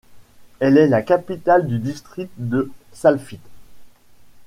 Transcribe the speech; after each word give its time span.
Elle 0.59 0.79
est 0.79 0.87
la 0.87 1.03
capitale 1.03 1.67
du 1.67 1.77
district 1.77 2.31
de 2.37 2.71
Salfit. 2.91 3.37